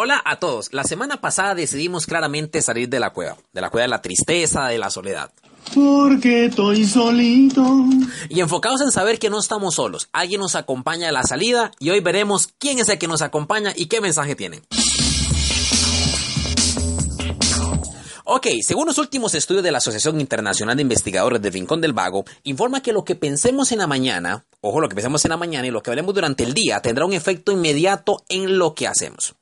[0.00, 0.72] Hola a todos.
[0.72, 4.66] La semana pasada decidimos claramente salir de la cueva, de la cueva de la tristeza,
[4.66, 5.32] de la soledad.
[5.74, 7.84] Porque estoy solito.
[8.28, 10.08] Y enfocados en saber que no estamos solos.
[10.12, 13.72] Alguien nos acompaña a la salida y hoy veremos quién es el que nos acompaña
[13.74, 14.62] y qué mensaje tienen.
[18.22, 22.24] Ok, según los últimos estudios de la Asociación Internacional de Investigadores del Rincón del Vago,
[22.44, 25.66] informa que lo que pensemos en la mañana, ojo, lo que pensemos en la mañana
[25.66, 29.34] y lo que hablemos durante el día tendrá un efecto inmediato en lo que hacemos.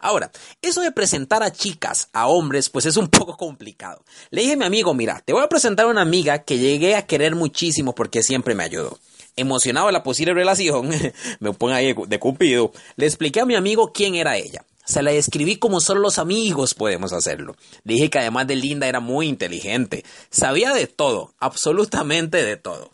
[0.00, 0.30] Ahora,
[0.62, 4.04] eso de presentar a chicas, a hombres, pues es un poco complicado.
[4.30, 6.96] Le dije a mi amigo, mira, te voy a presentar a una amiga que llegué
[6.96, 8.98] a querer muchísimo porque siempre me ayudó.
[9.36, 10.90] Emocionado de la posible relación,
[11.40, 14.64] me pongo ahí de cupido, le expliqué a mi amigo quién era ella.
[14.84, 17.54] Se la describí como solo los amigos podemos hacerlo.
[17.84, 20.04] Dije que además de linda era muy inteligente.
[20.30, 22.90] Sabía de todo, absolutamente de todo.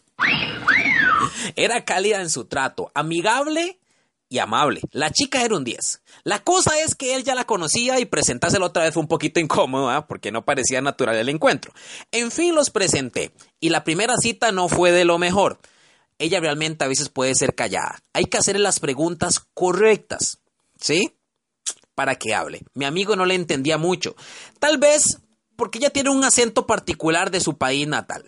[1.54, 3.79] Era cálida en su trato, amigable
[4.29, 4.80] y amable.
[4.93, 6.03] La chica era un 10.
[6.25, 9.41] La cosa es que él ya la conocía y presentárselo otra vez fue un poquito
[9.41, 10.07] incómodo, ¿ah?
[10.07, 11.73] porque no parecía natural el encuentro.
[12.10, 15.59] En fin, los presenté y la primera cita no fue de lo mejor.
[16.18, 18.02] Ella realmente a veces puede ser callada.
[18.13, 20.38] Hay que hacerle las preguntas correctas,
[20.80, 21.13] ¿sí?
[21.96, 22.63] para que hable.
[22.74, 24.15] Mi amigo no le entendía mucho.
[24.61, 25.18] Tal vez
[25.57, 28.24] porque ella tiene un acento particular de su país natal,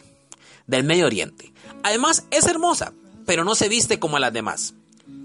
[0.67, 1.53] del Medio Oriente.
[1.85, 2.95] Además, es hermosa,
[3.27, 4.75] pero no se viste como las demás.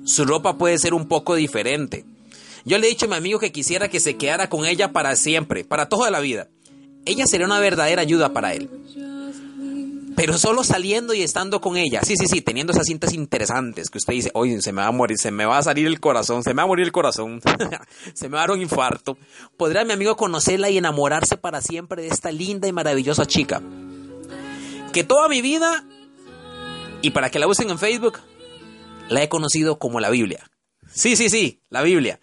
[0.06, 2.06] Su ropa puede ser un poco diferente.
[2.66, 5.16] Yo le he dicho a mi amigo que quisiera que se quedara con ella para
[5.16, 6.48] siempre, para toda la vida.
[7.06, 8.70] Ella sería una verdadera ayuda para él.
[10.16, 13.98] Pero solo saliendo y estando con ella, sí, sí, sí, teniendo esas cintas interesantes que
[13.98, 16.44] usted dice, oye, se me va a morir, se me va a salir el corazón,
[16.44, 17.42] se me va a morir el corazón,
[18.14, 19.18] se me va a dar un infarto,
[19.58, 23.62] podrá mi amigo conocerla y enamorarse para siempre de esta linda y maravillosa chica.
[24.92, 25.84] Que toda mi vida,
[27.02, 28.20] y para que la usen en Facebook,
[29.09, 30.50] la he conocido como la Biblia.
[30.92, 32.20] Sí, sí, sí, la Biblia.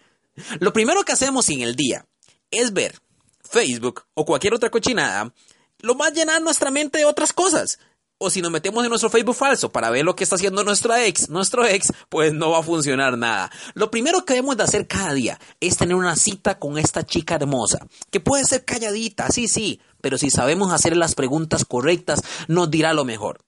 [0.59, 2.05] Lo primero que hacemos en el día
[2.51, 2.95] es ver
[3.41, 5.33] Facebook o cualquier otra cochinada
[5.81, 7.79] lo va a llenar nuestra mente de otras cosas.
[8.23, 11.03] O si nos metemos en nuestro Facebook falso para ver lo que está haciendo nuestra
[11.05, 13.51] ex, nuestro ex, pues no va a funcionar nada.
[13.73, 17.35] Lo primero que debemos de hacer cada día es tener una cita con esta chica
[17.35, 22.69] hermosa, que puede ser calladita, sí, sí, pero si sabemos hacer las preguntas correctas, nos
[22.69, 23.43] dirá lo mejor.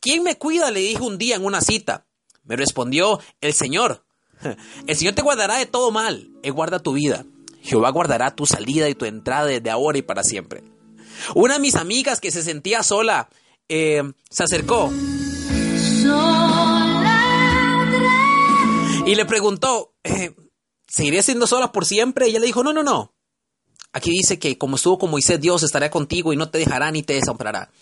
[0.00, 0.70] ¿Quién me cuida?
[0.70, 2.04] Le dije un día en una cita.
[2.44, 4.04] Me respondió el Señor.
[4.86, 6.30] El Señor te guardará de todo mal.
[6.42, 7.24] Él guarda tu vida.
[7.62, 10.64] Jehová guardará tu salida y tu entrada desde ahora y para siempre.
[11.34, 13.28] Una de mis amigas que se sentía sola
[13.68, 14.90] eh, se acercó
[19.06, 20.34] y le preguntó, eh,
[20.86, 22.26] ¿seguiré siendo sola por siempre?
[22.26, 23.12] Y ella le dijo, no, no, no.
[23.92, 27.02] Aquí dice que como estuvo con Moisés, Dios estará contigo y no te dejará ni
[27.02, 27.72] te desamparará.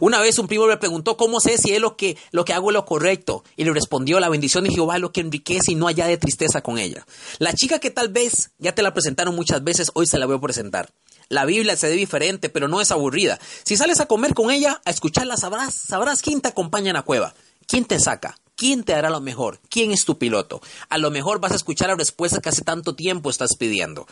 [0.00, 2.70] Una vez un primo le preguntó cómo sé si es lo que, lo que hago
[2.70, 3.44] es lo correcto.
[3.56, 6.62] Y le respondió, la bendición de Jehová lo que enriquece y no haya de tristeza
[6.62, 7.06] con ella.
[7.38, 10.36] La chica que tal vez ya te la presentaron muchas veces, hoy se la voy
[10.36, 10.90] a presentar.
[11.28, 13.38] La Biblia se ve diferente, pero no es aburrida.
[13.62, 17.02] Si sales a comer con ella, a escucharla, sabrás, sabrás quién te acompaña en la
[17.02, 17.34] cueva,
[17.66, 20.62] quién te saca, quién te hará lo mejor, quién es tu piloto.
[20.88, 24.06] A lo mejor vas a escuchar la respuesta que hace tanto tiempo estás pidiendo.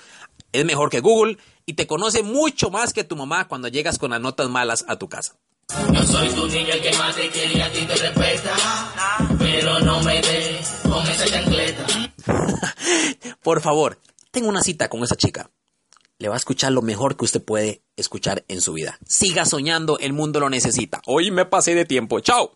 [0.52, 4.10] Es mejor que Google y te conoce mucho más que tu mamá cuando llegas con
[4.10, 5.36] las notas malas a tu casa.
[5.92, 8.54] Yo soy tu niño que más te quiere a ti te respeta,
[9.38, 10.20] pero no me
[10.82, 11.86] con esa chancleta.
[13.42, 14.00] Por favor,
[14.30, 15.50] tengo una cita con esa chica
[16.18, 18.98] le va a escuchar lo mejor que usted puede escuchar en su vida.
[19.06, 21.02] Siga soñando, el mundo lo necesita.
[21.06, 22.20] Hoy me pasé de tiempo.
[22.20, 22.52] Chao.